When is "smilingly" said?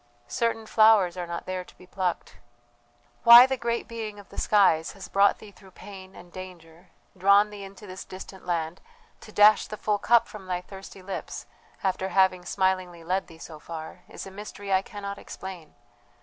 12.45-13.03